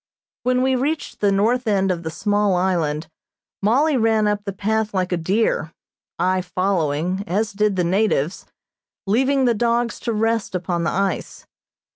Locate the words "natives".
7.83-8.47